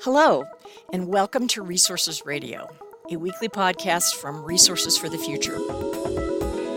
[0.00, 0.44] Hello,
[0.92, 2.68] and welcome to Resources Radio,
[3.10, 5.56] a weekly podcast from Resources for the Future.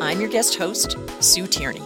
[0.01, 1.83] I'm your guest host, Sue Tierney.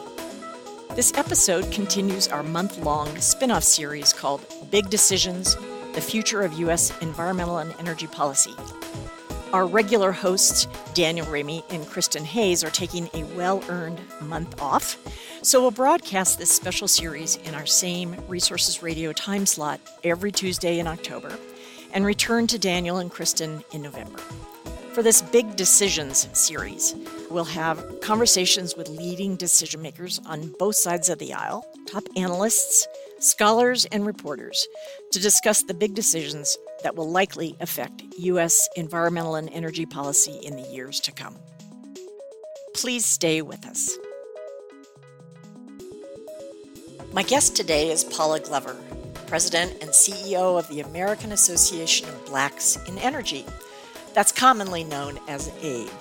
[0.95, 5.55] This episode continues our month long spin off series called Big Decisions
[5.93, 6.93] The Future of U.S.
[7.01, 8.53] Environmental and Energy Policy.
[9.53, 14.97] Our regular hosts, Daniel Raimi and Kristin Hayes, are taking a well earned month off.
[15.43, 20.77] So we'll broadcast this special series in our same Resources Radio time slot every Tuesday
[20.77, 21.35] in October
[21.93, 24.19] and return to Daniel and Kristin in November.
[24.93, 26.93] For this Big Decisions series,
[27.31, 32.87] we'll have conversations with leading decision makers on both sides of the aisle, top analysts,
[33.17, 34.67] scholars, and reporters
[35.11, 38.69] to discuss the big decisions that will likely affect U.S.
[38.75, 41.35] environmental and energy policy in the years to come.
[42.75, 43.97] Please stay with us.
[47.13, 48.77] My guest today is Paula Glover,
[49.27, 53.45] President and CEO of the American Association of Blacks in Energy.
[54.13, 55.91] That's commonly known as ABE.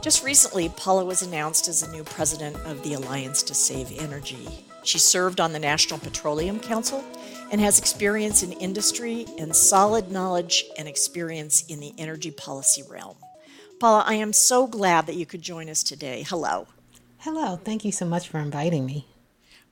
[0.00, 4.48] Just recently, Paula was announced as the new president of the Alliance to Save Energy.
[4.82, 7.04] She served on the National Petroleum Council
[7.52, 13.14] and has experience in industry and solid knowledge and experience in the energy policy realm.
[13.78, 16.24] Paula, I am so glad that you could join us today.
[16.28, 16.66] Hello.
[17.18, 17.60] Hello.
[17.62, 19.06] Thank you so much for inviting me.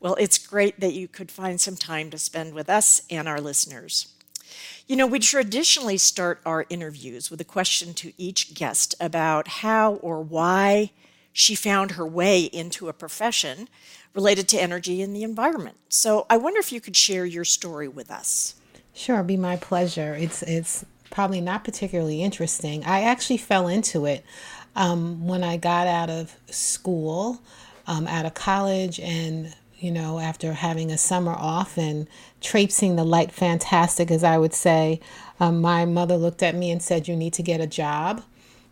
[0.01, 3.41] Well, it's great that you could find some time to spend with us and our
[3.41, 4.09] listeners.
[4.87, 9.95] You know, we traditionally start our interviews with a question to each guest about how
[9.97, 10.91] or why
[11.33, 13.69] she found her way into a profession
[14.15, 15.77] related to energy and the environment.
[15.89, 18.57] So I wonder if you could share your story with us.
[18.93, 20.15] Sure, be my pleasure.
[20.15, 22.85] It's it's probably not particularly interesting.
[22.85, 24.25] I actually fell into it
[24.75, 27.41] um, when I got out of school,
[27.87, 32.07] um, out of college, and you know, after having a summer off and
[32.41, 35.01] traipsing the light fantastic, as I would say,
[35.41, 38.23] um, my mother looked at me and said, "You need to get a job."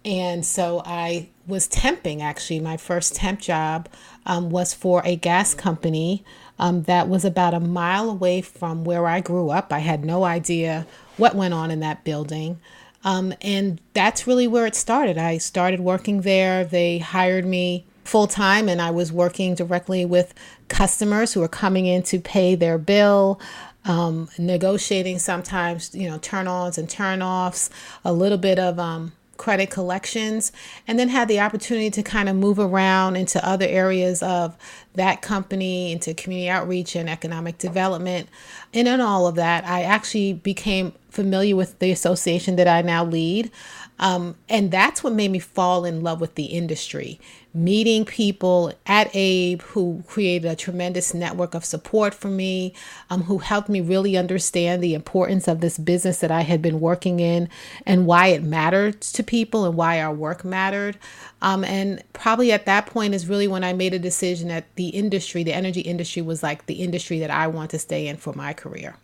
[0.05, 2.61] And so I was temping actually.
[2.61, 3.89] My first temp job
[4.27, 6.25] um, was for a gas company
[6.59, 9.73] um, that was about a mile away from where I grew up.
[9.73, 10.87] I had no idea
[11.17, 12.61] what went on in that building.
[13.05, 15.19] Um, and that's really where it started.
[15.19, 16.65] I started working there.
[16.65, 20.35] They hired me full time, and I was working directly with
[20.69, 23.41] customers who were coming in to pay their bill.
[23.85, 27.71] Um, negotiating sometimes, you know, turn ons and turn offs,
[28.05, 30.53] a little bit of um, credit collections,
[30.87, 34.59] and then had the opportunity to kind of move around into other areas of
[34.95, 38.29] that company, into community outreach and economic development.
[38.75, 43.05] And in all of that, I actually became familiar with the association that I now
[43.05, 43.51] lead.
[44.01, 47.19] Um, and that's what made me fall in love with the industry.
[47.55, 52.75] Meeting people at Abe who created a tremendous network of support for me,
[53.11, 56.79] um, who helped me really understand the importance of this business that I had been
[56.79, 57.49] working in
[57.87, 60.99] and why it mattered to people and why our work mattered.
[61.41, 64.89] Um, and probably at that point is really when I made a decision that the
[64.89, 68.33] industry, the energy industry, was like the industry that I want to stay in for
[68.35, 68.97] my career.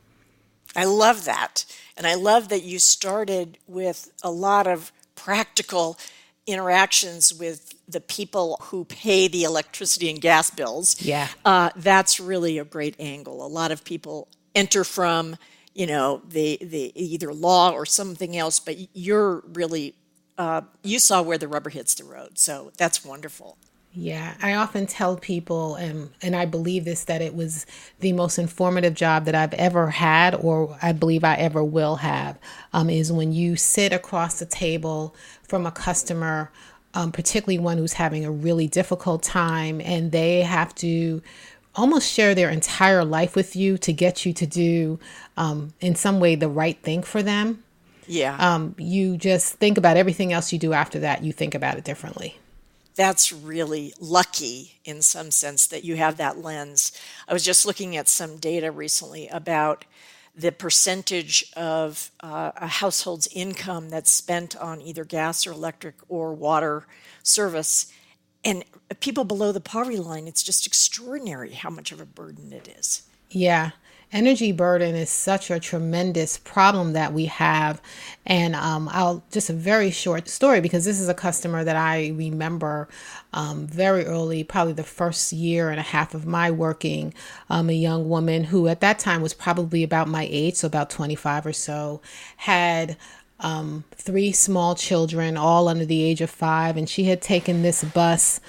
[0.77, 1.65] I love that.
[1.97, 5.99] And I love that you started with a lot of practical
[6.47, 11.01] interactions with the people who pay the electricity and gas bills.
[11.01, 11.29] Yeah.
[11.45, 13.45] Uh, that's really a great angle.
[13.45, 15.37] A lot of people enter from,
[15.75, 19.95] you know, the, the either law or something else, but you're really,
[20.39, 22.39] uh, you saw where the rubber hits the road.
[22.39, 23.59] So that's wonderful.
[23.97, 27.65] Yeah, I often tell people, and, and I believe this, that it was
[28.01, 32.37] the most informative job that I've ever had, or I believe I ever will have,
[32.73, 36.51] um, is when you sit across the table from a customer,
[36.95, 41.23] um, particularly one who's having a really difficult time, and they have to
[41.77, 44.99] almost share their entire life with you to get you to do,
[45.37, 47.63] um, in some way, the right thing for them.
[48.09, 48.37] Yeah.
[48.39, 51.85] Um, you just think about everything else you do after that, you think about it
[51.85, 52.39] differently
[52.95, 56.93] that's really lucky in some sense that you have that lens.
[57.27, 59.85] I was just looking at some data recently about
[60.37, 66.33] the percentage of uh, a household's income that's spent on either gas or electric or
[66.33, 66.87] water
[67.23, 67.93] service.
[68.45, 68.65] And
[69.01, 73.03] people below the poverty line, it's just extraordinary how much of a burden it is.
[73.31, 73.71] Yeah
[74.15, 77.83] energy burden is such a tremendous problem that we have.
[78.25, 82.13] And um, I'll just a very short story because this is a customer that I
[82.15, 82.89] remember
[83.33, 87.13] um, very early, probably the first year and a half of my working.
[87.51, 90.91] Um, a young woman who at that time was probably about my age, so about
[90.91, 92.01] 25 or so,
[92.37, 92.97] had
[93.41, 97.83] um, three small children, all under the age of five, and she had taken this
[97.83, 98.41] bus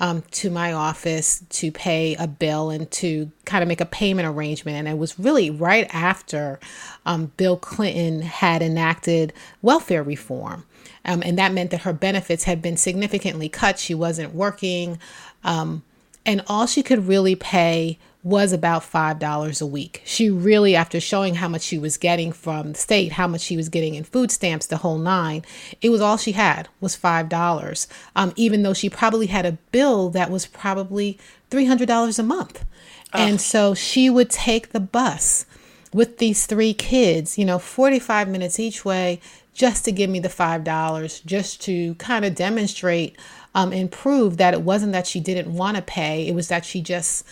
[0.00, 4.26] um, to my office to pay a bill and to kind of make a payment
[4.26, 4.76] arrangement.
[4.76, 6.58] And it was really right after
[7.06, 9.32] um, Bill Clinton had enacted
[9.62, 10.64] welfare reform.
[11.04, 13.78] Um, and that meant that her benefits had been significantly cut.
[13.78, 14.98] She wasn't working.
[15.44, 15.82] Um,
[16.26, 20.00] and all she could really pay was about $5 a week.
[20.06, 23.56] She really, after showing how much she was getting from the state, how much she
[23.56, 25.44] was getting in food stamps, the whole nine,
[25.82, 27.86] it was all she had was $5.
[28.16, 31.18] Um, even though she probably had a bill that was probably
[31.50, 32.64] $300 a month.
[33.12, 35.46] And so she would take the bus
[35.92, 39.20] with these three kids, you know, 45 minutes each way
[39.52, 43.16] just to give me the $5, just to kind of demonstrate
[43.54, 46.64] um, and prove that it wasn't that she didn't want to pay, it was that
[46.64, 47.24] she just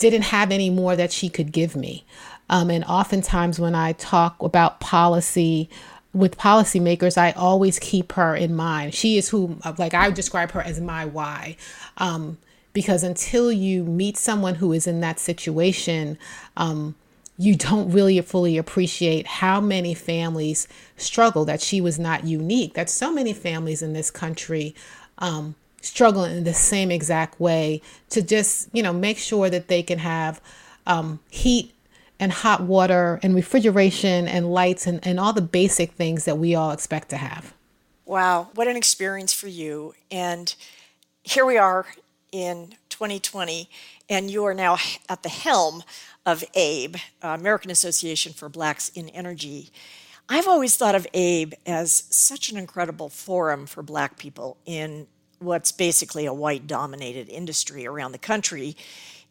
[0.00, 2.04] didn't have any more that she could give me.
[2.48, 5.70] Um, and oftentimes, when I talk about policy
[6.12, 8.94] with policymakers, I always keep her in mind.
[8.94, 11.56] She is who, like, I describe her as my why.
[11.98, 12.38] Um,
[12.72, 16.18] because until you meet someone who is in that situation,
[16.56, 16.94] um,
[17.36, 22.90] you don't really fully appreciate how many families struggle, that she was not unique, that
[22.90, 24.74] so many families in this country
[25.18, 29.82] um, struggling in the same exact way to just, you know, make sure that they
[29.82, 30.40] can have
[30.86, 31.74] um, heat
[32.18, 36.54] and hot water and refrigeration and lights and, and all the basic things that we
[36.54, 37.54] all expect to have.
[38.04, 39.94] Wow, what an experience for you.
[40.10, 40.54] And
[41.22, 41.86] here we are
[42.32, 43.68] in 2020,
[44.08, 44.76] and you are now
[45.08, 45.82] at the helm
[46.26, 49.70] of ABE, American Association for Blacks in Energy.
[50.28, 55.06] I've always thought of ABE as such an incredible forum for Black people in
[55.40, 58.76] what's basically a white dominated industry around the country.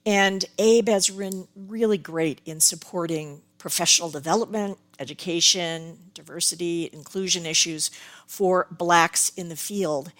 [0.06, 7.91] And ABE has been really great in supporting professional development, education, diversity, inclusion issues
[8.25, 10.11] for Blacks in the field,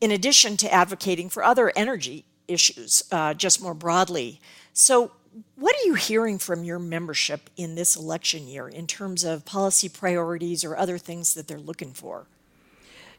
[0.00, 4.40] in addition to advocating for other energy issues uh, just more broadly.
[4.72, 5.12] So,
[5.56, 9.88] what are you hearing from your membership in this election year in terms of policy
[9.88, 12.26] priorities or other things that they're looking for?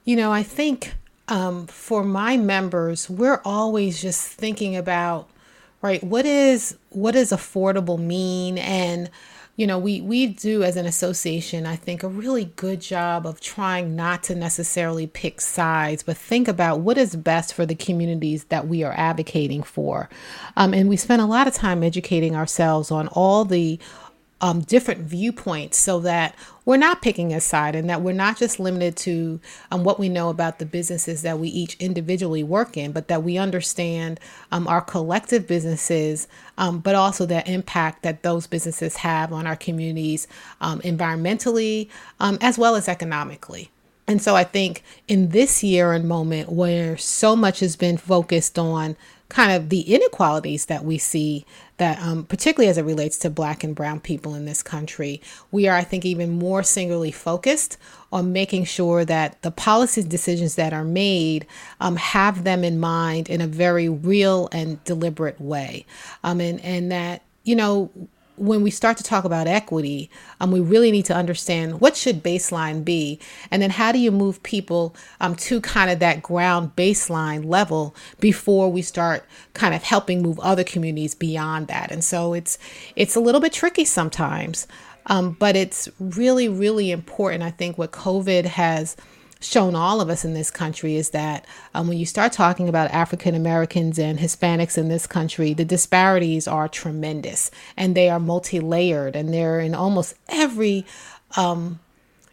[0.06, 0.94] You know, I think
[1.27, 5.30] um, for my members, we're always just thinking about,
[5.81, 8.57] right, what is what does affordable mean?
[8.57, 9.10] And
[9.57, 13.39] you know, we we do as an association, I think, a really good job of
[13.39, 18.44] trying not to necessarily pick sides, but think about what is best for the communities
[18.45, 20.10] that we are advocating for.
[20.57, 23.80] Um, and we spend a lot of time educating ourselves on all the
[24.45, 28.59] um, different viewpoints so that we're not picking a side and that we're not just
[28.59, 29.39] limited to
[29.71, 33.24] um, what we know about the businesses that we each individually work in, but that
[33.24, 34.19] we understand
[34.51, 36.27] um, our collective businesses,
[36.59, 40.27] um, but also the impact that those businesses have on our communities
[40.62, 41.89] um, environmentally
[42.19, 43.71] um, as well as economically.
[44.07, 48.59] And so I think in this year and moment where so much has been focused
[48.59, 48.95] on
[49.30, 51.45] kind of the inequalities that we see
[51.77, 55.68] that um, particularly as it relates to black and brown people in this country we
[55.68, 57.77] are i think even more singularly focused
[58.16, 61.45] on making sure that the policy decisions that are made
[61.81, 65.86] um, have them in mind in a very real and deliberate way.
[66.24, 67.92] Um, and, and that you know
[68.38, 70.10] when we start to talk about equity,
[70.40, 73.20] um, we really need to understand what should baseline be,
[73.52, 77.96] and then how do you move people um, to kind of that ground baseline level
[78.20, 81.92] before we start kind of helping move other communities beyond that.
[81.92, 82.58] And so it's
[82.96, 84.68] it's a little bit tricky sometimes,
[85.08, 87.44] um, but it's really really important.
[87.44, 88.95] I think what COVID has
[89.42, 92.92] shown all of us in this country is that um, when you start talking about
[92.92, 98.59] African Americans and Hispanics in this country, the disparities are tremendous and they are multi
[98.59, 100.85] layered and they're in almost every.
[101.37, 101.80] Um,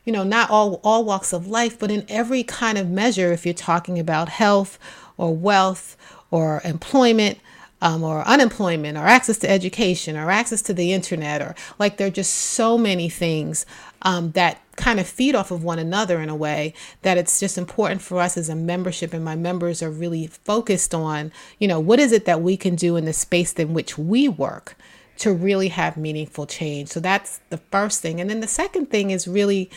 [0.05, 3.33] you know, not all all walks of life, but in every kind of measure.
[3.33, 4.77] If you're talking about health
[5.17, 5.97] or wealth
[6.33, 7.39] or employment,
[7.83, 12.07] um, or unemployment or access to education or access to the internet or like there
[12.07, 13.67] are just so many things
[14.03, 16.73] um, that kind of feed off of one another in a way
[17.03, 20.95] that it's just important for us as a membership and my members are really focused
[20.95, 23.99] on you know what is it that we can do in the space in which
[23.99, 24.77] we work
[25.19, 26.89] to really have meaningful change.
[26.89, 28.21] So that's the first thing.
[28.21, 29.71] And then the second thing is really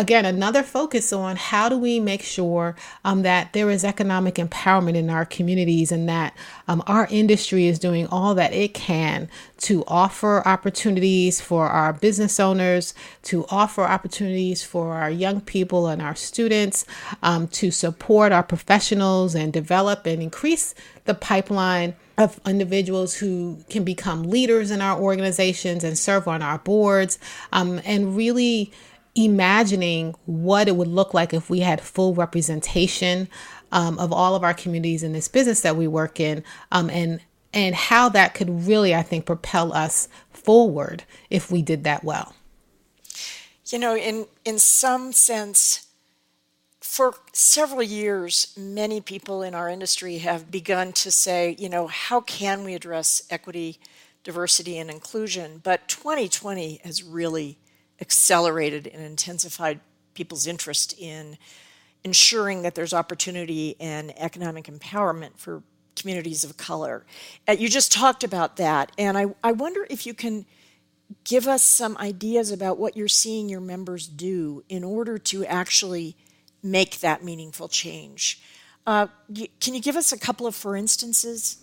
[0.00, 4.94] again, another focus on how do we make sure um, that there is economic empowerment
[4.94, 6.34] in our communities and that
[6.66, 9.28] um, our industry is doing all that it can
[9.58, 16.00] to offer opportunities for our business owners, to offer opportunities for our young people and
[16.00, 16.86] our students,
[17.22, 23.84] um, to support our professionals and develop and increase the pipeline of individuals who can
[23.84, 27.18] become leaders in our organizations and serve on our boards
[27.52, 28.72] um, and really
[29.14, 33.28] imagining what it would look like if we had full representation
[33.72, 37.20] um, of all of our communities in this business that we work in, um, and
[37.52, 42.34] and how that could really, I think, propel us forward if we did that well.
[43.66, 45.86] You know, in in some sense,
[46.80, 52.20] for several years, many people in our industry have begun to say, you know, how
[52.20, 53.78] can we address equity,
[54.24, 55.60] diversity, and inclusion?
[55.62, 57.58] But 2020 has really
[58.00, 59.80] accelerated and intensified
[60.14, 61.36] people's interest in
[62.04, 65.62] ensuring that there's opportunity and economic empowerment for
[65.96, 67.04] communities of color.
[67.46, 70.46] Uh, you just talked about that, and I, I wonder if you can
[71.24, 76.16] give us some ideas about what you're seeing your members do in order to actually
[76.62, 78.40] make that meaningful change.
[78.86, 79.08] Uh,
[79.60, 81.58] can you give us a couple of for instances?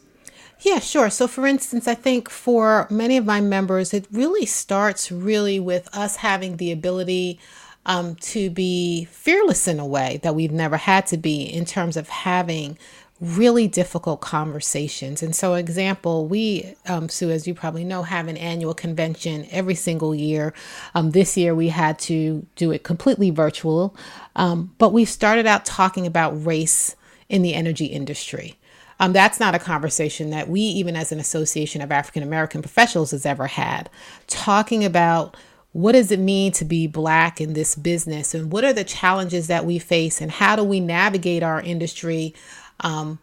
[0.61, 1.09] Yeah, sure.
[1.09, 5.87] So, for instance, I think for many of my members, it really starts really with
[5.95, 7.39] us having the ability
[7.85, 11.95] um, to be fearless in a way that we've never had to be in terms
[11.95, 12.77] of having
[13.21, 15.23] really difficult conversations.
[15.23, 19.75] And so, example, we, um, Sue, as you probably know, have an annual convention every
[19.75, 20.53] single year.
[20.95, 23.95] Um, this year we had to do it completely virtual,
[24.35, 26.95] um, but we started out talking about race
[27.29, 28.57] in the energy industry.
[28.99, 33.11] Um, that's not a conversation that we, even as an association of African American professionals,
[33.11, 33.89] has ever had.
[34.27, 35.37] Talking about
[35.73, 39.47] what does it mean to be black in this business and what are the challenges
[39.47, 42.33] that we face and how do we navigate our industry
[42.79, 43.19] um,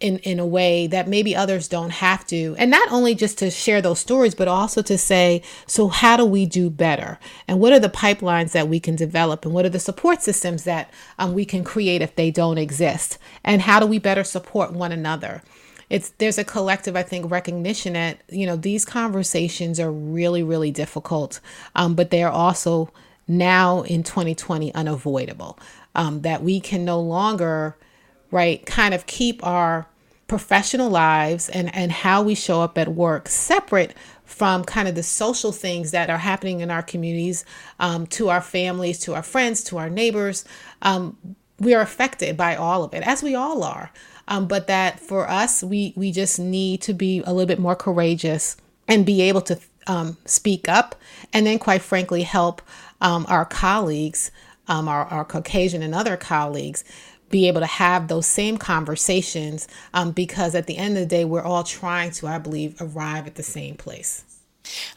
[0.00, 2.54] in in a way that maybe others don't have to.
[2.58, 6.24] And not only just to share those stories but also to say so how do
[6.24, 7.18] we do better?
[7.46, 9.44] And what are the pipelines that we can develop?
[9.44, 13.18] And what are the support systems that um, we can create if they don't exist?
[13.44, 15.42] And how do we better support one another?
[15.90, 20.70] It's there's a collective i think recognition that you know these conversations are really really
[20.70, 21.40] difficult
[21.74, 22.92] um, but they are also
[23.26, 25.58] now in 2020 unavoidable
[25.94, 27.76] um, that we can no longer
[28.30, 29.86] right, kind of keep our
[30.26, 33.94] professional lives and, and how we show up at work separate
[34.24, 37.46] from kind of the social things that are happening in our communities
[37.80, 40.44] um, to our families, to our friends, to our neighbors.
[40.82, 41.16] Um,
[41.58, 43.90] we are affected by all of it, as we all are.
[44.28, 47.74] Um, but that for us, we, we just need to be a little bit more
[47.74, 50.94] courageous and be able to um, speak up
[51.32, 52.60] and then, quite frankly, help
[53.00, 54.30] um, our colleagues,
[54.68, 56.84] um, our, our Caucasian and other colleagues
[57.30, 61.24] be able to have those same conversations um, because at the end of the day,
[61.24, 64.24] we're all trying to, I believe, arrive at the same place.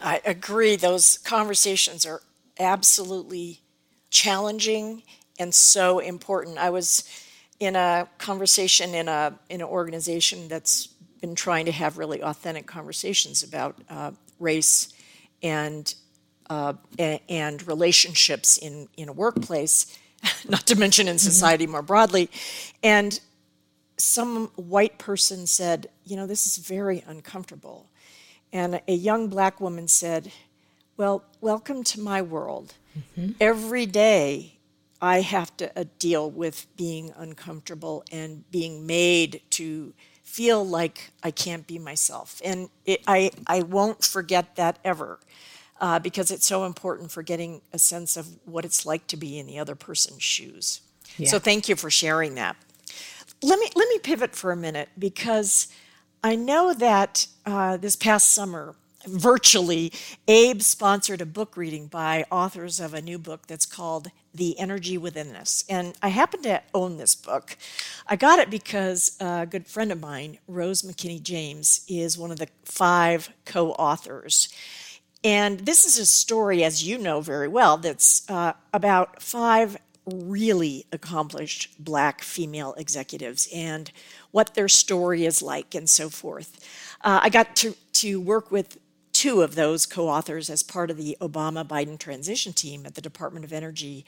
[0.02, 0.76] I agree.
[0.76, 2.22] Those conversations are
[2.60, 3.62] absolutely
[4.10, 5.04] challenging
[5.40, 6.58] and so important.
[6.58, 7.04] I was
[7.60, 10.88] in a conversation in a in an organization that's
[11.22, 14.92] been trying to have really authentic conversations about uh, race
[15.42, 15.94] and
[16.50, 19.98] uh, and relationships in in a workplace
[20.50, 21.20] not to mention in mm-hmm.
[21.20, 21.74] society mm-hmm.
[21.74, 22.30] more broadly.
[22.84, 23.20] And
[23.98, 27.90] some white person said, You know, this is very uncomfortable.
[28.54, 30.32] And a young black woman said,
[30.98, 32.74] Well, welcome to my world.
[32.98, 33.32] Mm-hmm.
[33.40, 34.58] Every day
[35.02, 41.32] I have to uh, deal with being uncomfortable and being made to feel like I
[41.32, 42.42] can't be myself.
[42.46, 45.20] And it, I, I won't forget that ever
[45.82, 49.40] uh, because it's so important for getting a sense of what it's like to be
[49.40, 50.82] in the other person's shoes.
[51.18, 51.28] Yeah.
[51.28, 52.56] So thank you for sharing that.
[53.42, 55.68] Let me let me pivot for a minute because
[56.24, 58.76] I know that uh, this past summer,
[59.08, 59.92] virtually,
[60.28, 65.00] Abe sponsored a book reading by authors of a new book that's called The Energy
[65.00, 65.64] Within Us.
[65.68, 67.58] And I happen to own this book.
[68.06, 72.38] I got it because a good friend of mine, Rose McKinney James, is one of
[72.38, 74.50] the five co authors.
[75.24, 80.86] And this is a story, as you know very well, that's uh, about five really
[80.92, 83.92] accomplished black female executives and
[84.32, 86.60] what their story is like and so forth.
[87.04, 88.80] Uh, I got to, to work with
[89.14, 93.02] two of those co authors as part of the Obama Biden transition team at the
[93.02, 94.06] Department of Energy.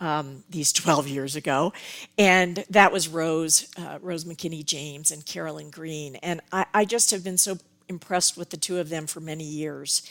[0.00, 1.72] Um, these 12 years ago,
[2.18, 6.16] and that was Rose, uh, Rose McKinney James, and Carolyn Green.
[6.16, 9.44] And I, I just have been so impressed with the two of them for many
[9.44, 10.02] years.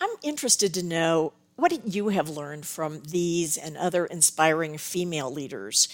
[0.00, 5.88] I'm interested to know what you have learned from these and other inspiring female leaders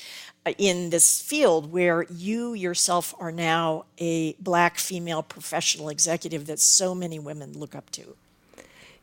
[0.44, 6.60] uh, in this field where you yourself are now a black female professional executive that
[6.60, 8.14] so many women look up to?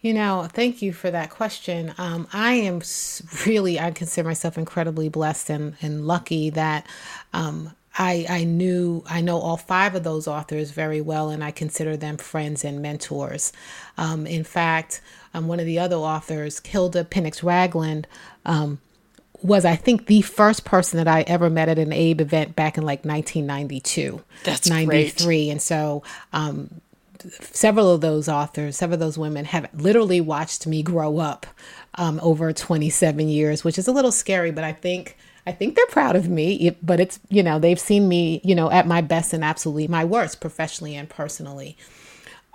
[0.01, 1.93] You know, thank you for that question.
[1.97, 2.81] Um, I am
[3.45, 6.85] really, I consider myself incredibly blessed and, and lucky that
[7.33, 11.51] um, I, I knew I know all five of those authors very well, and I
[11.51, 13.51] consider them friends and mentors.
[13.97, 15.01] Um, in fact,
[15.33, 18.07] um, one of the other authors, Hilda Pinnix Ragland,
[18.45, 18.79] um,
[19.41, 22.77] was I think the first person that I ever met at an Abe event back
[22.77, 24.21] in like 1992.
[24.43, 25.25] That's 93.
[25.25, 25.49] great.
[25.49, 26.81] And so um,
[27.39, 31.45] several of those authors, several of those women have literally watched me grow up
[31.95, 35.85] um, over 27 years, which is a little scary, but I think I think they're
[35.87, 36.75] proud of me.
[36.81, 40.05] But it's you know they've seen me you know at my best and absolutely my
[40.05, 41.77] worst, professionally and personally.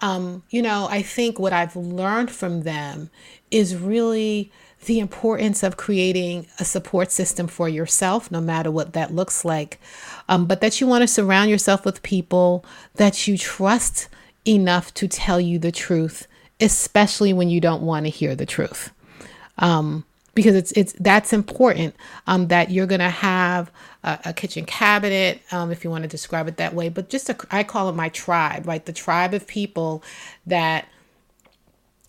[0.02, 3.11] Um, you know, I think what I've learned from them
[3.50, 4.52] is really
[4.85, 9.81] the importance of creating a support system for yourself, no matter what that looks like.
[10.28, 12.64] Um, but that you want to surround yourself with people
[12.97, 14.09] that you trust
[14.47, 16.26] enough to tell you the truth,
[16.61, 18.93] especially when you don't want to hear the truth.
[19.59, 20.05] Um,
[20.37, 21.97] because it's it's that's important
[22.28, 23.73] um, that you're gonna have
[24.05, 26.88] a, a kitchen cabinet um, if you want to describe it that way.
[26.88, 28.85] But just a, I call it my tribe right?
[28.85, 30.05] The tribe of people
[30.47, 30.87] that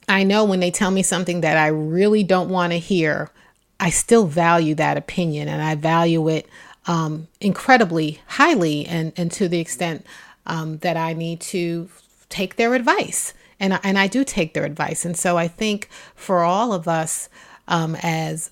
[0.07, 3.31] I know when they tell me something that I really don't want to hear
[3.79, 6.47] I still value that opinion and I value it
[6.85, 10.05] um, incredibly highly and and to the extent
[10.45, 11.89] um, that I need to
[12.29, 13.33] take their advice.
[13.59, 15.05] And and I do take their advice.
[15.05, 17.29] And so I think for all of us
[17.67, 18.51] um, as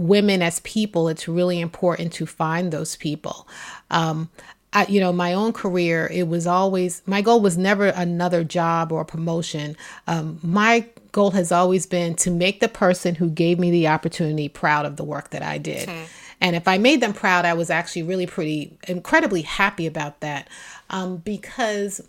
[0.00, 3.46] women as people it's really important to find those people.
[3.90, 4.30] Um,
[4.72, 8.92] I, you know my own career it was always my goal was never another job
[8.92, 9.76] or promotion.
[10.06, 14.48] Um, my goal has always been to make the person who gave me the opportunity
[14.48, 15.88] proud of the work that i did.
[15.88, 16.04] Hmm.
[16.40, 20.48] and if i made them proud i was actually really pretty incredibly happy about that.
[20.88, 22.00] Um, because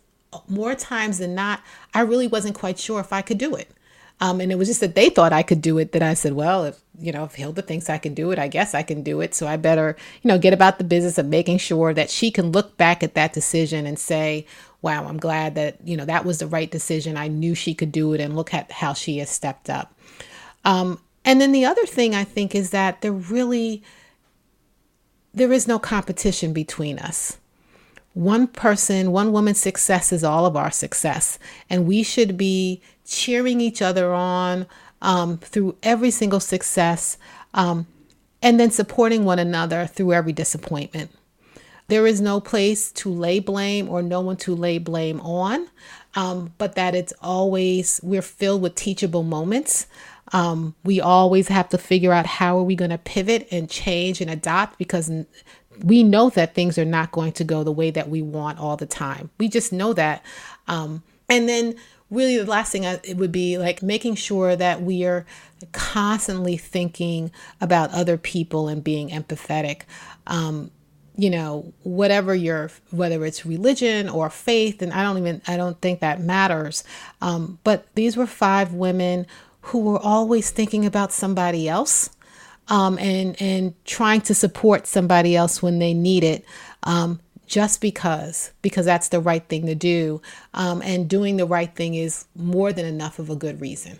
[0.48, 1.62] more times than not
[1.94, 3.70] i really wasn't quite sure if i could do it
[4.22, 5.94] um, and it was just that they thought I could do it.
[5.94, 8.48] That I said, well, if you know, if Hilda thinks I can do it, I
[8.48, 9.34] guess I can do it.
[9.34, 12.52] So I better, you know, get about the business of making sure that she can
[12.52, 14.46] look back at that decision and say,
[14.84, 17.18] wow, I'm glad that you know that was the right decision.
[17.18, 19.94] I knew she could do it, and look at how she has stepped up.
[20.64, 23.82] Um, and then the other thing I think is that there really
[25.34, 27.38] there is no competition between us
[28.14, 31.40] one person, one woman's success is all of our success.
[31.70, 34.66] And we should be cheering each other on
[35.02, 37.18] um, through every single success
[37.54, 37.86] um,
[38.42, 41.12] and then supporting one another through every disappointment.
[41.88, 45.68] There is no place to lay blame or no one to lay blame on,
[46.16, 49.88] um, but that it's always, we're filled with teachable moments.
[50.32, 54.22] Um, we always have to figure out how are we going to pivot and change
[54.22, 55.12] and adopt because
[55.84, 58.78] we know that things are not going to go the way that we want all
[58.78, 59.30] the time.
[59.38, 60.24] We just know that.
[60.70, 61.76] Um, and then,
[62.12, 65.26] really, the last thing it would be like making sure that we are
[65.72, 69.82] constantly thinking about other people and being empathetic.
[70.28, 70.70] Um,
[71.16, 75.80] you know, whatever your whether it's religion or faith, and I don't even I don't
[75.82, 76.84] think that matters.
[77.22, 79.26] Um, but these were five women
[79.62, 82.10] who were always thinking about somebody else
[82.68, 86.46] um, and and trying to support somebody else when they need it.
[86.84, 87.20] Um,
[87.52, 90.22] just because, because that's the right thing to do.
[90.54, 94.00] Um, and doing the right thing is more than enough of a good reason.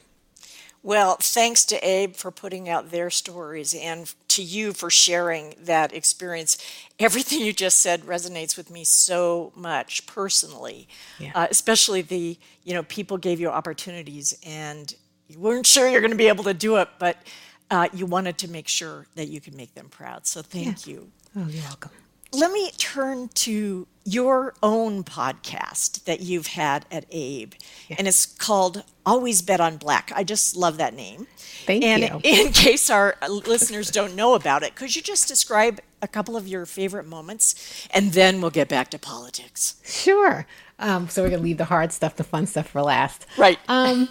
[0.84, 5.94] Well, thanks to Abe for putting out their stories and to you for sharing that
[5.94, 6.58] experience.
[6.98, 10.88] Everything you just said resonates with me so much personally,
[11.20, 11.34] yeah.
[11.36, 14.96] uh, especially the, you know, people gave you opportunities and
[15.28, 17.18] you weren't sure you're going to be able to do it, but
[17.70, 20.26] uh, you wanted to make sure that you could make them proud.
[20.26, 20.94] So thank yeah.
[20.94, 21.12] you.
[21.36, 21.92] Oh, you're welcome.
[22.34, 27.54] Let me turn to your own podcast that you've had at Abe,
[27.90, 27.98] yeah.
[28.00, 30.12] and it's called Always Bet on Black.
[30.16, 31.28] I just love that name.
[31.66, 32.22] Thank and you.
[32.24, 36.48] in case our listeners don't know about it, could you just describe a couple of
[36.48, 39.76] your favorite moments, and then we'll get back to politics.
[39.86, 40.48] Sure.
[40.80, 43.26] Um, so we're gonna leave the hard stuff, the fun stuff for last.
[43.38, 43.60] Right.
[43.68, 44.08] Um,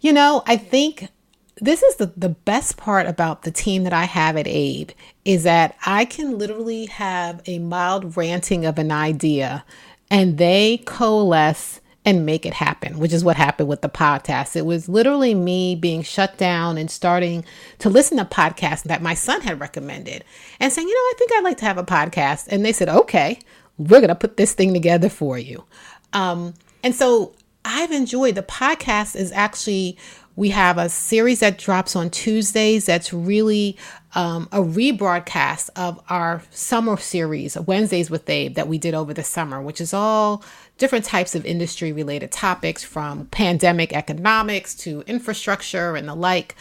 [0.00, 1.08] you know, I think
[1.56, 4.90] this is the, the best part about the team that I have at Abe
[5.24, 9.64] is that I can literally have a mild ranting of an idea
[10.10, 14.56] and they coalesce and make it happen, which is what happened with the podcast.
[14.56, 17.44] It was literally me being shut down and starting
[17.78, 20.22] to listen to podcasts that my son had recommended
[20.60, 22.48] and saying, you know, I think I'd like to have a podcast.
[22.48, 23.38] And they said, okay,
[23.78, 25.64] we're going to put this thing together for you.
[26.12, 27.32] Um, and so
[27.64, 29.96] I've enjoyed the podcast is actually
[30.36, 33.76] we have a series that drops on Tuesdays that's really
[34.14, 39.22] um, a rebroadcast of our summer series, Wednesdays with Abe, that we did over the
[39.22, 40.42] summer, which is all
[40.78, 46.56] different types of industry related topics from pandemic economics to infrastructure and the like.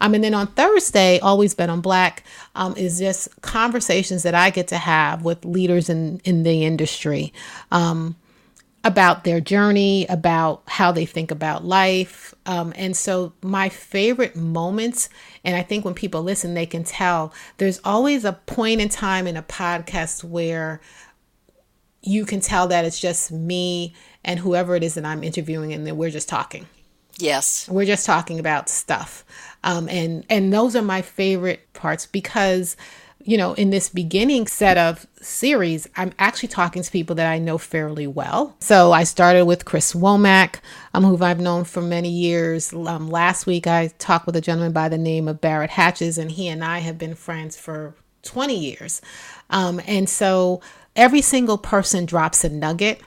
[0.00, 4.50] Um, and then on Thursday, Always Bet on Black um, is just conversations that I
[4.50, 7.32] get to have with leaders in, in the industry.
[7.70, 8.16] Um,
[8.88, 12.34] about their journey, about how they think about life.
[12.46, 15.10] Um, and so, my favorite moments,
[15.44, 19.26] and I think when people listen, they can tell there's always a point in time
[19.26, 20.80] in a podcast where
[22.02, 25.86] you can tell that it's just me and whoever it is that I'm interviewing, and
[25.86, 26.66] then we're just talking.
[27.18, 27.68] Yes.
[27.68, 29.24] We're just talking about stuff.
[29.64, 32.76] Um, and and those are my favorite parts because
[33.24, 37.38] you know, in this beginning set of series, I'm actually talking to people that I
[37.38, 38.56] know fairly well.
[38.60, 40.56] So I started with Chris Womack,
[40.94, 42.72] um, who I've known for many years.
[42.72, 46.30] Um, last week, I talked with a gentleman by the name of Barrett Hatches, and
[46.30, 49.02] he and I have been friends for 20 years.
[49.50, 50.60] Um, and so
[50.94, 53.00] every single person drops a nugget.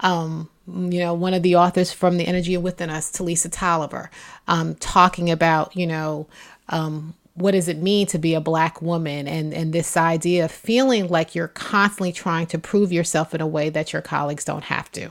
[0.00, 4.08] Um, you know, one of the authors from The Energy Within Us, Telisa Toliver,
[4.48, 6.26] um, talking about, you know,
[6.68, 9.26] um, what does it mean to be a black woman?
[9.26, 13.46] And and this idea of feeling like you're constantly trying to prove yourself in a
[13.46, 15.10] way that your colleagues don't have to.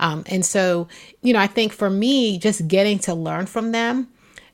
[0.00, 0.88] Um, and so
[1.22, 4.08] you know i think for me just getting to learn from them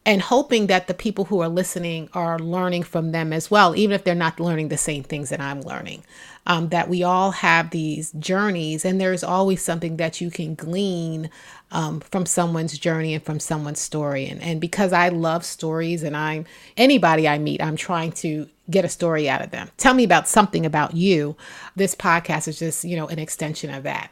[0.07, 3.95] and hoping that the people who are listening are learning from them as well even
[3.95, 6.03] if they're not learning the same things that i'm learning.
[6.47, 11.29] Um, that we all have these journeys and there's always something that you can glean
[11.71, 14.27] um, from someone's journey and from someone's story.
[14.27, 18.85] And, and because I love stories and I'm anybody I meet, I'm trying to get
[18.85, 19.71] a story out of them.
[19.77, 21.37] Tell me about something about you.
[21.77, 24.11] This podcast is just, you know, an extension of that.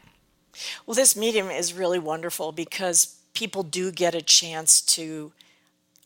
[0.85, 5.31] Well, this medium is really wonderful because people do get a chance to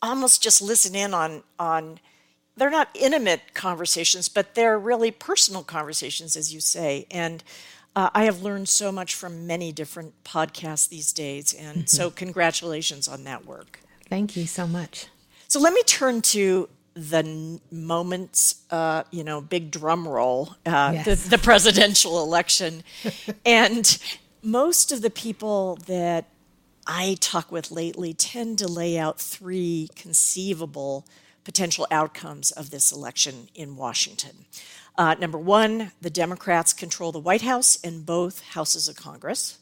[0.01, 1.99] almost just listen in on on
[2.57, 7.07] they're not intimate conversations, but they're really personal conversations, as you say.
[7.09, 7.43] And
[7.95, 11.87] uh, I have learned so much from many different podcasts these days, and mm-hmm.
[11.87, 13.79] so congratulations on that work.
[14.09, 15.07] Thank you so much.
[15.47, 20.91] So let me turn to the n- moments, uh, you know, big drum roll, uh,
[20.95, 21.05] yes.
[21.05, 22.83] the, the presidential election.
[23.45, 23.97] and
[24.41, 26.25] most of the people that
[26.87, 31.05] I talk with lately tend to lay out three conceivable
[31.43, 34.45] potential outcomes of this election in Washington.
[34.97, 39.57] Uh, number one, the Democrats control the White House and both houses of Congress.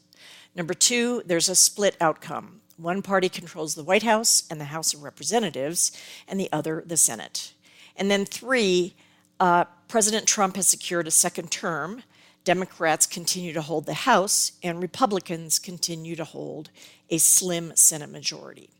[0.54, 2.60] Number two, there's a split outcome.
[2.76, 5.92] One party controls the White House and the House of Representatives,
[6.26, 7.52] and the other the Senate.
[7.96, 8.94] And then three,
[9.38, 12.02] uh, President Trump has secured a second term.
[12.44, 16.70] Democrats continue to hold the House, and Republicans continue to hold
[17.10, 18.70] a slim Senate majority.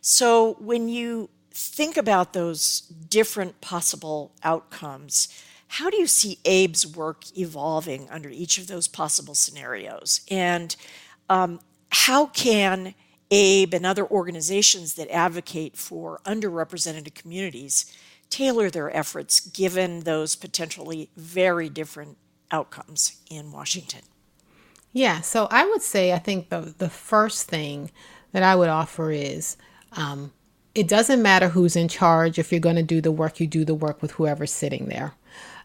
[0.00, 5.28] So when you think about those different possible outcomes,
[5.72, 10.20] how do you see Abe's work evolving under each of those possible scenarios?
[10.30, 10.76] And
[11.30, 12.94] um, how can
[13.30, 17.90] Abe and other organizations that advocate for underrepresented communities
[18.28, 22.18] tailor their efforts given those potentially very different
[22.50, 24.02] outcomes in Washington?
[24.92, 27.90] Yeah, so I would say I think the the first thing
[28.32, 29.56] that I would offer is
[29.92, 30.32] um,
[30.74, 32.38] it doesn't matter who's in charge.
[32.38, 35.14] If you're going to do the work, you do the work with whoever's sitting there.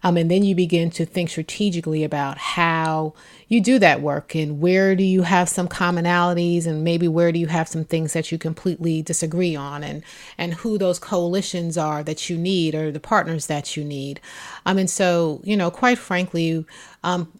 [0.03, 3.13] Um, and then you begin to think strategically about how
[3.47, 7.39] you do that work and where do you have some commonalities and maybe where do
[7.39, 10.03] you have some things that you completely disagree on and
[10.37, 14.19] and who those coalitions are that you need or the partners that you need.
[14.65, 16.65] Um, and so, you know, quite frankly,
[17.03, 17.31] um,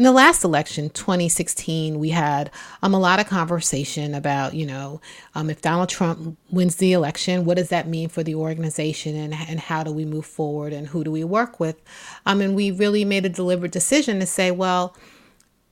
[0.00, 2.50] in the last election, 2016, we had
[2.82, 4.98] um, a lot of conversation about, you know,
[5.34, 9.34] um, if Donald Trump wins the election, what does that mean for the organization and,
[9.34, 11.76] and how do we move forward and who do we work with?
[12.24, 14.96] Um, and we really made a deliberate decision to say, well,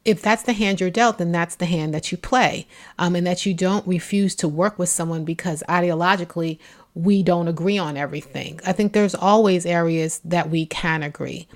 [0.08, 2.66] if that's the hand you're dealt, then that's the hand that you play,
[2.98, 6.58] um, and that you don't refuse to work with someone because ideologically
[6.94, 8.58] we don't agree on everything.
[8.66, 11.46] I think there's always areas that we can agree.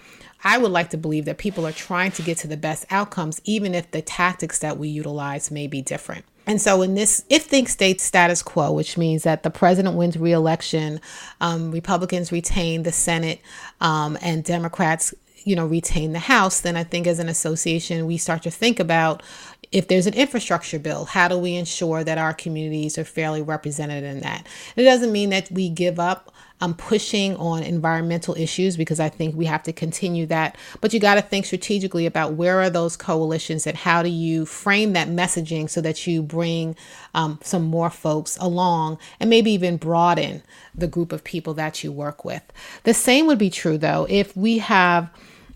[0.44, 3.40] I would like to believe that people are trying to get to the best outcomes,
[3.44, 6.26] even if the tactics that we utilize may be different.
[6.46, 10.18] And so, in this, if things stay status quo, which means that the president wins
[10.18, 11.00] reelection,
[11.40, 13.40] um, Republicans retain the Senate,
[13.80, 18.16] um, and Democrats, you know, retain the House, then I think as an association, we
[18.16, 19.22] start to think about
[19.72, 24.04] if there's an infrastructure bill, how do we ensure that our communities are fairly represented
[24.04, 24.46] in that?
[24.76, 29.34] It doesn't mean that we give up um, pushing on environmental issues because I think
[29.34, 30.56] we have to continue that.
[30.80, 34.46] But you got to think strategically about where are those coalitions and how do you
[34.46, 36.76] frame that messaging so that you bring
[37.14, 41.90] um, some more folks along and maybe even broaden the group of people that you
[41.90, 42.42] work with.
[42.84, 45.10] The same would be true though if we have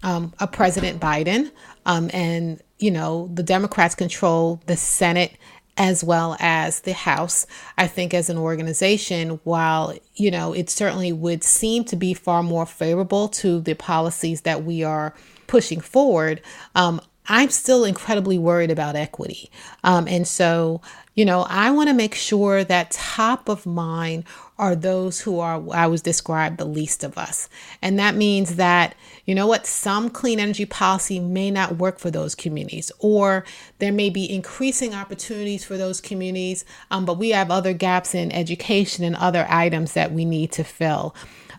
[0.07, 1.51] um, a President Biden
[1.85, 5.37] um, and you know the Democrats control the Senate
[5.77, 7.47] as well as the House.
[7.77, 12.43] I think as an organization, while, you know, it certainly would seem to be far
[12.43, 15.13] more favorable to the policies that we are
[15.49, 16.41] pushing forward,
[16.77, 19.51] um, I'm still incredibly worried about equity.
[19.85, 20.81] Um, and so,
[21.15, 24.25] you know, I want to make sure that top of mind
[24.59, 27.49] are those who are, I was described, the least of us.
[27.83, 32.11] And that means that, you know what, some clean energy policy may not work for
[32.11, 33.45] those communities, or
[33.81, 38.31] there may be increasing opportunities for those communities, um, but we have other gaps in
[38.33, 41.15] education and other items that we need to fill.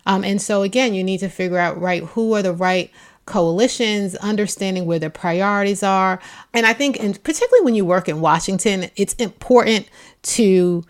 [0.06, 2.90] Um, and so, again, you need to figure out, right, who are the right
[3.28, 6.18] coalitions, understanding where their priorities are.
[6.52, 9.88] And I think, and particularly when you work in Washington, it's important
[10.22, 10.82] to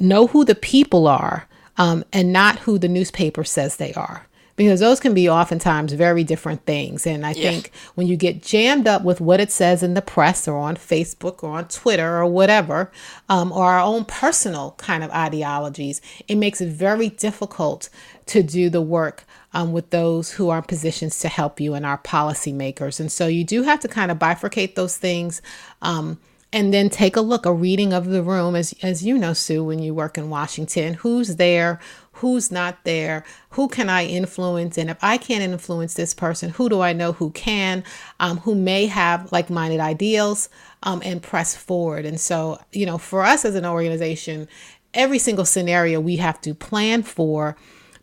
[0.00, 4.26] know who the people are um, and not who the newspaper says they are.
[4.56, 7.06] Because those can be oftentimes very different things.
[7.06, 7.50] And I yeah.
[7.50, 10.76] think when you get jammed up with what it says in the press or on
[10.76, 12.92] Facebook or on Twitter or whatever,
[13.28, 17.88] um, or our own personal kind of ideologies, it makes it very difficult
[18.26, 21.84] to do the work um, with those who are in positions to help you and
[21.86, 23.00] our policymakers.
[23.00, 25.42] And so you do have to kind of bifurcate those things.
[25.82, 26.18] Um,
[26.54, 29.64] and then take a look, a reading of the room, as as you know, Sue,
[29.64, 31.80] when you work in Washington, who's there,
[32.12, 36.68] who's not there, who can I influence, and if I can't influence this person, who
[36.68, 37.82] do I know who can,
[38.20, 40.48] um, who may have like-minded ideals,
[40.84, 42.06] um, and press forward.
[42.06, 44.46] And so, you know, for us as an organization,
[44.94, 47.56] every single scenario we have to plan for,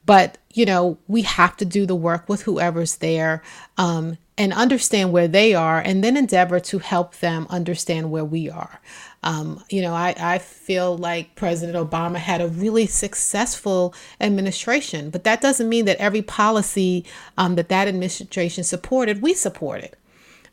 [0.06, 3.42] but you know, we have to do the work with whoever's there.
[3.78, 8.50] Um, and understand where they are and then endeavor to help them understand where we
[8.50, 8.82] are.
[9.22, 15.26] Um, you know, I, I feel like President Obama had a really successful administration, but
[15.26, 17.06] that doesn't mean that every policy
[17.38, 19.96] um, that that administration supported, we supported.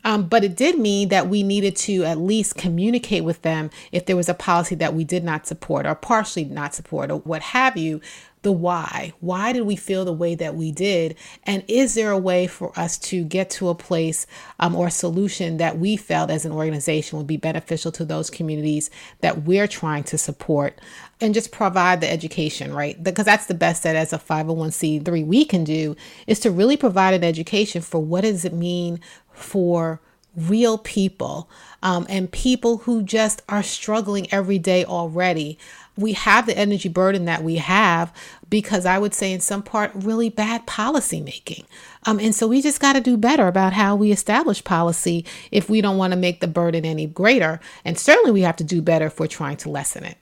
[0.03, 4.05] Um, but it did mean that we needed to at least communicate with them if
[4.05, 7.41] there was a policy that we did not support or partially not support or what
[7.41, 8.01] have you,
[8.41, 9.13] the why.
[9.19, 11.15] Why did we feel the way that we did?
[11.43, 14.25] And is there a way for us to get to a place
[14.59, 18.29] um, or a solution that we felt as an organization would be beneficial to those
[18.29, 20.79] communities that we're trying to support?
[21.21, 23.01] And just provide the education, right?
[23.03, 25.97] Because that's the best that as a 501c3 we can do
[26.27, 29.01] is to really provide an education for what does it mean
[29.33, 29.99] for
[30.47, 31.49] real people
[31.81, 35.57] um, and people who just are struggling every day already
[35.99, 38.13] we have the energy burden that we have
[38.49, 41.65] because I would say, in some part, really bad policy making.
[42.05, 45.69] Um, and so we just got to do better about how we establish policy if
[45.69, 47.59] we don't want to make the burden any greater.
[47.83, 50.17] And certainly we have to do better if we're trying to lessen it.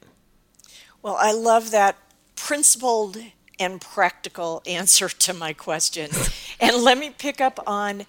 [1.01, 1.95] Well, I love that
[2.35, 3.17] principled
[3.59, 6.09] and practical answer to my question.
[6.59, 8.05] and let me pick up on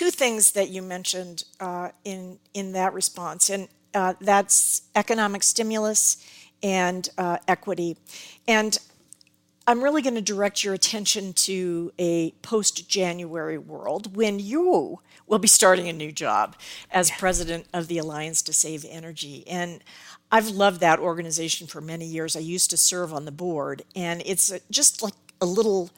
[0.00, 6.26] two things that you mentioned uh, in in that response, and uh, that's economic stimulus
[6.62, 7.98] and uh, equity.
[8.48, 8.78] And
[9.66, 15.38] I'm really going to direct your attention to a post January world when you will
[15.38, 16.56] be starting a new job
[16.90, 19.44] as president of the Alliance to Save Energy.
[19.46, 19.84] And
[20.32, 22.36] I've loved that organization for many years.
[22.36, 25.90] I used to serve on the board, and it's just like a little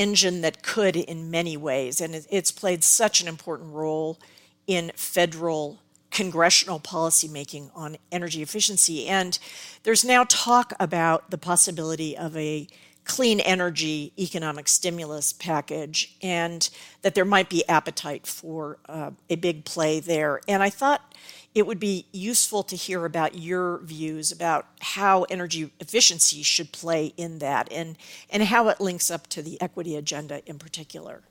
[0.00, 2.00] engine that could in many ways.
[2.00, 4.18] And it's played such an important role
[4.66, 9.06] in federal congressional policymaking on energy efficiency.
[9.06, 9.38] And
[9.82, 12.66] there's now talk about the possibility of a
[13.04, 16.70] clean energy economic stimulus package and
[17.02, 20.40] that there might be appetite for uh, a big play there.
[20.48, 21.14] And I thought
[21.54, 27.12] it would be useful to hear about your views about how energy efficiency should play
[27.16, 27.96] in that and,
[28.30, 31.22] and how it links up to the equity agenda in particular.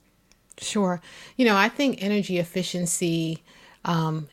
[0.58, 1.00] Sure.
[1.36, 3.42] You know, I think energy efficiency
[3.84, 4.28] um,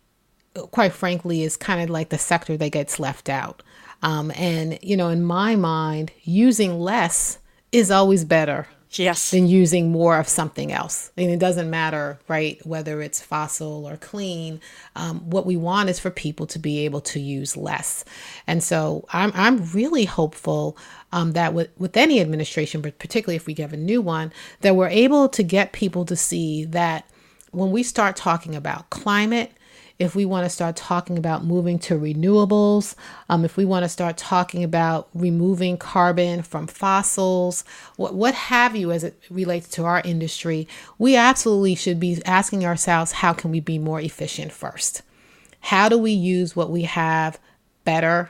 [0.65, 3.61] quite frankly, is kind of like the sector that gets left out.
[4.01, 7.39] Um, and, you know, in my mind, using less
[7.71, 8.67] is always better.
[8.91, 9.31] Yes.
[9.31, 11.11] Than using more of something else.
[11.17, 14.61] Mean, it doesn't matter, right, whether it's fossil or clean.
[14.95, 18.05] Um, what we want is for people to be able to use less.
[18.47, 20.77] And so I'm, I'm really hopeful
[21.11, 24.75] um, that with, with any administration, but particularly if we get a new one, that
[24.75, 27.09] we're able to get people to see that
[27.51, 29.51] when we start talking about climate,
[29.99, 32.93] if we want to start talking about moving to renewables,
[33.29, 37.63] um, if we want to start talking about removing carbon from fossils,
[37.95, 40.67] what, what have you as it relates to our industry,
[40.99, 45.01] we absolutely should be asking ourselves how can we be more efficient first?
[45.61, 47.39] How do we use what we have
[47.83, 48.29] better?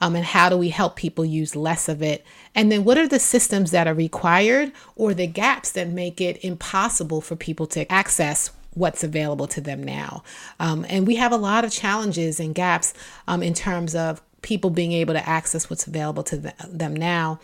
[0.00, 2.24] Um, and how do we help people use less of it?
[2.54, 6.44] And then what are the systems that are required or the gaps that make it
[6.44, 10.22] impossible for people to access what's available to them now.
[10.60, 12.94] Um, and we have a lot of challenges and gaps
[13.26, 16.36] um, in terms of people being able to access what's available to
[16.68, 17.40] them now.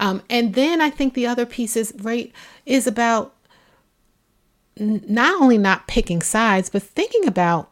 [0.00, 2.32] Um, and then I think the other piece is right
[2.66, 3.34] is about
[4.78, 7.70] n- not only not picking sides, but thinking about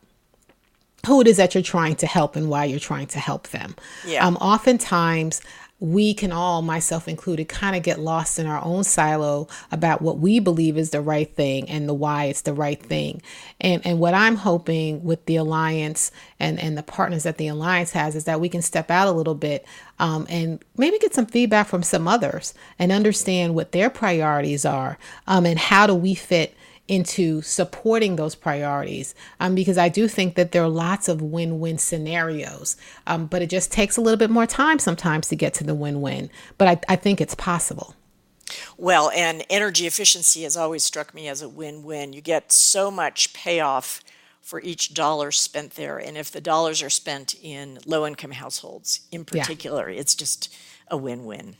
[1.07, 3.75] who it is that you're trying to help and why you're trying to help them.
[4.07, 4.25] Yeah.
[4.25, 5.41] Um, oftentimes,
[5.81, 10.19] we can all, myself included, kind of get lost in our own silo about what
[10.19, 13.23] we believe is the right thing and the why it's the right thing.
[13.61, 17.93] And and what I'm hoping with the alliance and and the partners that the alliance
[17.93, 19.67] has is that we can step out a little bit
[19.99, 24.99] um, and maybe get some feedback from some others and understand what their priorities are
[25.27, 26.55] um, and how do we fit
[26.89, 31.61] into supporting those priorities um, because I do think that there are lots of win
[31.61, 35.55] win scenarios, um, but it just takes a little bit more time sometimes to get
[35.55, 36.31] to the win win.
[36.59, 37.95] But I, I think it's possible.
[38.77, 42.13] Well, and energy efficiency has always struck me as a win win.
[42.13, 44.03] You get so much payoff
[44.41, 45.99] for each dollar spent there.
[45.99, 50.01] And if the dollars are spent in low income households in particular, yeah.
[50.01, 50.53] it's just
[50.89, 51.57] a win win.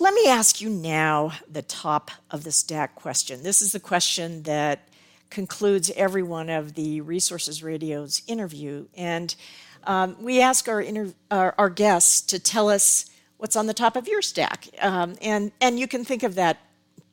[0.00, 3.42] Let me ask you now the top of the stack question.
[3.42, 4.86] This is the question that
[5.28, 8.86] concludes every one of the Resources Radio's interview.
[8.96, 9.34] And
[9.82, 13.96] um, we ask our, inter- our, our, guests to tell us what's on the top
[13.96, 14.68] of your stack.
[14.80, 16.58] Um, and, and you can think of that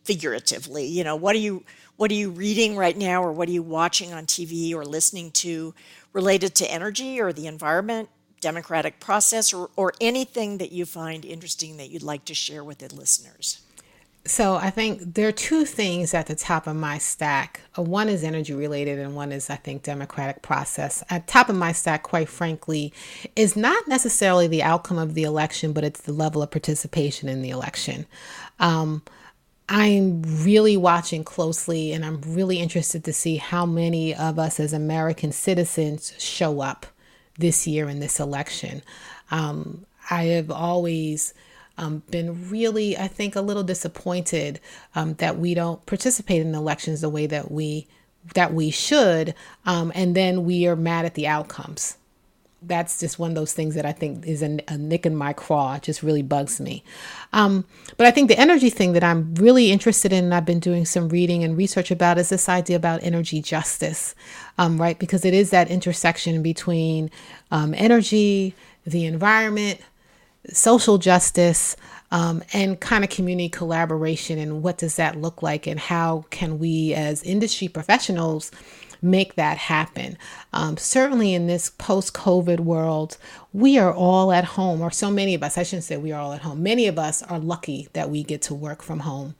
[0.03, 0.85] figuratively.
[0.85, 1.63] You know, what are you,
[1.97, 5.31] what are you reading right now, or what are you watching on TV or listening
[5.31, 5.73] to
[6.13, 8.09] related to energy or the environment?
[8.41, 12.79] Democratic process or, or anything that you find interesting that you'd like to share with
[12.79, 13.61] the listeners?
[14.27, 17.61] So I think there are two things at the top of my stack.
[17.77, 21.03] Uh, one is energy related, and one is I think democratic process.
[21.11, 22.91] At top of my stack, quite frankly,
[23.35, 27.43] is not necessarily the outcome of the election, but it's the level of participation in
[27.43, 28.07] the election.
[28.59, 29.03] Um,
[29.69, 34.73] I'm really watching closely, and I'm really interested to see how many of us as
[34.73, 36.87] American citizens show up
[37.37, 38.81] this year in this election.
[39.31, 41.33] Um, I have always
[41.77, 44.59] um, been really, I think, a little disappointed
[44.93, 47.87] um, that we don't participate in elections the way that we
[48.33, 49.35] that we should,
[49.67, 51.95] um, and then we are mad at the outcomes
[52.67, 55.33] that's just one of those things that I think is a, a nick in my
[55.33, 55.75] craw.
[55.75, 56.83] It just really bugs me.
[57.33, 57.65] Um,
[57.97, 60.85] but I think the energy thing that I'm really interested in, and I've been doing
[60.85, 64.15] some reading and research about, is this idea about energy justice,
[64.57, 64.97] um, right?
[64.97, 67.11] Because it is that intersection between
[67.51, 69.79] um, energy, the environment,
[70.51, 71.75] social justice,
[72.11, 74.37] um, and kind of community collaboration.
[74.37, 75.67] And what does that look like?
[75.67, 78.51] And how can we, as industry professionals,
[79.01, 80.17] make that happen.
[80.53, 83.17] Um, certainly in this post COVID world,
[83.53, 86.21] we are all at home, or so many of us, I shouldn't say we are
[86.21, 86.63] all at home.
[86.63, 89.35] Many of us are lucky that we get to work from home.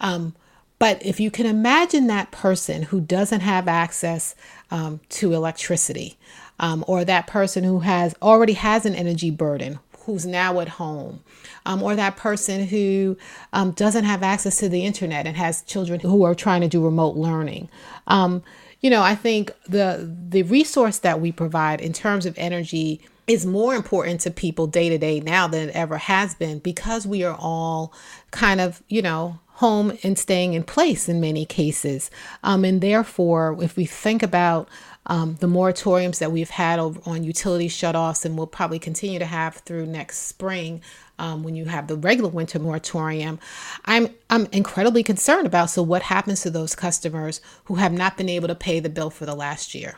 [0.00, 0.34] Um,
[0.78, 4.36] but if you can imagine that person who doesn't have access
[4.70, 6.16] um, to electricity,
[6.60, 11.22] um, or that person who has already has an energy burden, who's now at home,
[11.66, 13.16] um, or that person who
[13.52, 16.84] um, doesn't have access to the internet and has children who are trying to do
[16.84, 17.68] remote learning.
[18.06, 18.42] Um,
[18.80, 23.44] you know, I think the the resource that we provide in terms of energy is
[23.44, 27.22] more important to people day to day now than it ever has been because we
[27.24, 27.92] are all
[28.30, 32.10] kind of, you know, home and staying in place in many cases.
[32.42, 34.68] Um, and therefore, if we think about
[35.06, 39.56] um, the moratoriums that we've had on utility shutoffs and we'll probably continue to have
[39.56, 40.80] through next spring,
[41.18, 43.38] um, when you have the regular winter moratorium,
[43.84, 45.70] I'm I'm incredibly concerned about.
[45.70, 49.10] So what happens to those customers who have not been able to pay the bill
[49.10, 49.96] for the last year?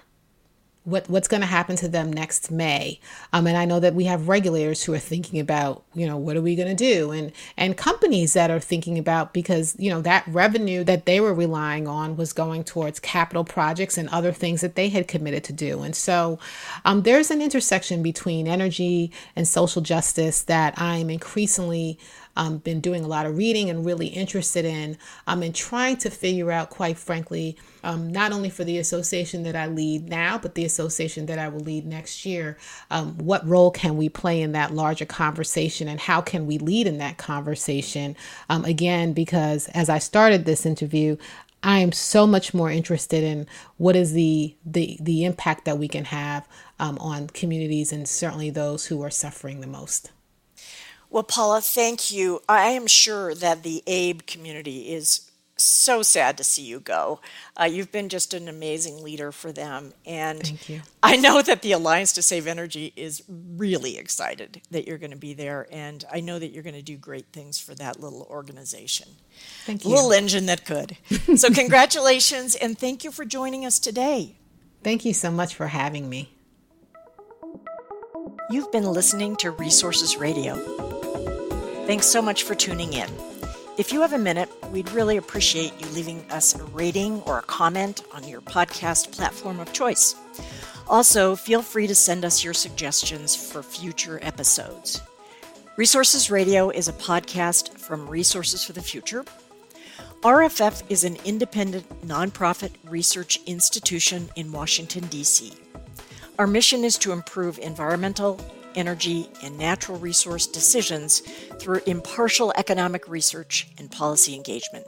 [0.85, 3.01] What what's going to happen to them next May.
[3.33, 6.37] Um, and I know that we have regulators who are thinking about, you know, what
[6.37, 10.01] are we going to do, and and companies that are thinking about because you know
[10.03, 14.63] that revenue that they were relying on was going towards capital projects and other things
[14.63, 15.83] that they had committed to do.
[15.83, 16.39] And so
[16.85, 21.99] um, there's an intersection between energy and social justice that I'm increasingly
[22.37, 26.11] um, been doing a lot of reading and really interested in um, and trying to
[26.11, 30.55] figure out, quite frankly, um, not only for the association that I lead now, but
[30.55, 32.57] the association that I will lead next year,
[32.91, 36.87] um, what role can we play in that larger conversation and how can we lead
[36.87, 38.17] in that conversation?
[38.49, 41.17] Um, again, because as I started this interview,
[41.63, 45.89] I am so much more interested in what is the the the impact that we
[45.89, 50.11] can have um, on communities and certainly those who are suffering the most.
[51.11, 52.41] Well, Paula, thank you.
[52.49, 57.21] I am sure that the AABE community is so sad to see you go.
[57.61, 59.93] Uh, you've been just an amazing leader for them.
[60.07, 60.81] And Thank you.
[61.03, 65.17] I know that the Alliance to Save Energy is really excited that you're going to
[65.17, 65.67] be there.
[65.71, 69.09] And I know that you're going to do great things for that little organization.
[69.67, 69.91] Thank you.
[69.91, 70.97] Little engine that could.
[71.37, 74.37] so, congratulations and thank you for joining us today.
[74.83, 76.33] Thank you so much for having me.
[78.49, 81.00] You've been listening to Resources Radio.
[81.91, 83.11] Thanks so much for tuning in.
[83.77, 87.43] If you have a minute, we'd really appreciate you leaving us a rating or a
[87.43, 90.15] comment on your podcast platform of choice.
[90.87, 95.01] Also, feel free to send us your suggestions for future episodes.
[95.77, 99.25] Resources Radio is a podcast from Resources for the Future.
[100.21, 105.55] RFF is an independent nonprofit research institution in Washington, D.C.
[106.39, 108.39] Our mission is to improve environmental,
[108.75, 111.21] energy, and natural resource decisions
[111.59, 114.87] through impartial economic research and policy engagement.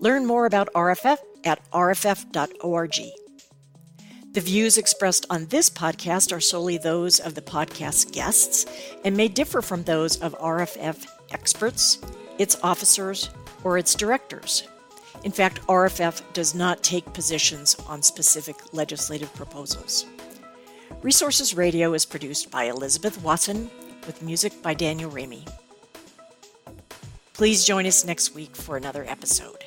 [0.00, 3.00] Learn more about RFF at rff.org.
[4.32, 8.66] The views expressed on this podcast are solely those of the podcast guests
[9.04, 12.00] and may differ from those of RFF experts,
[12.38, 13.30] its officers,
[13.62, 14.66] or its directors.
[15.22, 20.04] In fact, RFF does not take positions on specific legislative proposals.
[21.02, 23.70] Resources Radio is produced by Elizabeth Watson
[24.06, 25.46] with music by Daniel Raimi.
[27.34, 29.64] Please join us next week for another episode.